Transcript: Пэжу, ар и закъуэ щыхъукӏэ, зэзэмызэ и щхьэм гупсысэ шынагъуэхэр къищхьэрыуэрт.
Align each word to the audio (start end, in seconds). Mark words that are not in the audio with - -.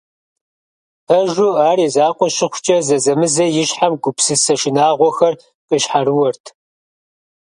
Пэжу, 1.07 1.49
ар 1.69 1.77
и 1.85 1.87
закъуэ 1.93 2.27
щыхъукӏэ, 2.35 2.77
зэзэмызэ 2.87 3.45
и 3.61 3.63
щхьэм 3.69 3.93
гупсысэ 4.01 4.53
шынагъуэхэр 4.61 5.33
къищхьэрыуэрт. 5.67 6.45